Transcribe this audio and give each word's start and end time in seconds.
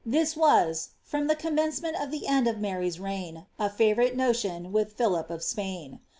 This 0.03 0.35
was, 0.35 0.95
from 1.03 1.27
the 1.27 1.35
commencement 1.35 1.95
to 1.95 2.07
the 2.07 2.25
end 2.25 2.47
of 2.47 2.57
Mary's. 2.57 2.97
fiivourite 2.97 4.15
notion 4.15 4.71
with 4.71 4.93
Philip 4.93 5.29
of 5.29 5.43
Spain. 5.43 5.99